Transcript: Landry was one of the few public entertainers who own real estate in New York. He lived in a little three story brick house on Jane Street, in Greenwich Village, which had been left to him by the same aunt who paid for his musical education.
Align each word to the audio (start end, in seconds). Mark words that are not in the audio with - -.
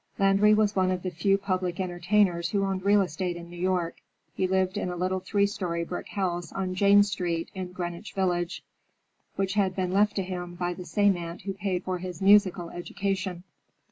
Landry 0.17 0.55
was 0.55 0.75
one 0.75 0.89
of 0.89 1.03
the 1.03 1.11
few 1.11 1.37
public 1.37 1.79
entertainers 1.79 2.49
who 2.49 2.65
own 2.65 2.79
real 2.79 3.03
estate 3.03 3.35
in 3.35 3.51
New 3.51 3.59
York. 3.59 3.97
He 4.33 4.47
lived 4.47 4.75
in 4.75 4.89
a 4.89 4.95
little 4.95 5.19
three 5.19 5.45
story 5.45 5.83
brick 5.83 6.07
house 6.07 6.51
on 6.51 6.73
Jane 6.73 7.03
Street, 7.03 7.51
in 7.53 7.71
Greenwich 7.71 8.13
Village, 8.13 8.63
which 9.35 9.53
had 9.53 9.75
been 9.75 9.91
left 9.91 10.15
to 10.15 10.23
him 10.23 10.55
by 10.55 10.73
the 10.73 10.85
same 10.85 11.15
aunt 11.15 11.43
who 11.43 11.53
paid 11.53 11.83
for 11.83 11.99
his 11.99 12.19
musical 12.19 12.71
education. 12.71 13.43